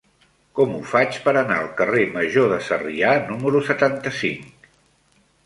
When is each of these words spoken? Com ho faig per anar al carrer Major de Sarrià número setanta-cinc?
Com 0.59 0.71
ho 0.77 0.79
faig 0.93 1.19
per 1.25 1.33
anar 1.41 1.57
al 1.63 1.69
carrer 1.81 2.07
Major 2.15 2.49
de 2.55 2.59
Sarrià 2.69 3.13
número 3.29 3.63
setanta-cinc? 3.69 4.67